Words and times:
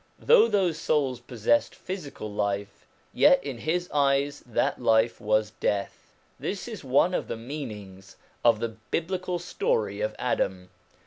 Though 0.17 0.47
those 0.47 0.79
souls 0.79 1.19
possessed 1.19 1.75
physical 1.75 2.33
life, 2.33 2.87
yet 3.13 3.43
in 3.43 3.59
his 3.59 3.87
eyes 3.93 4.39
that 4.47 4.81
life 4.81 5.21
was 5.21 5.51
death. 5.51 6.11
This 6.39 6.67
is 6.67 6.83
one 6.83 7.13
of 7.13 7.27
the 7.27 7.37
meanings 7.37 8.15
of 8.43 8.59
the 8.59 8.69
Biblical 8.69 9.37
story 9.37 10.01
of 10.01 10.15
Adam. 10.17 10.71